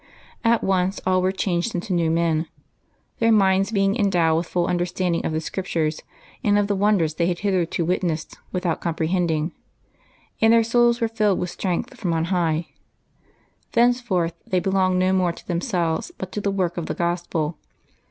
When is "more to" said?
15.13-15.47